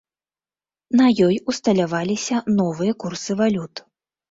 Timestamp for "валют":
3.45-3.87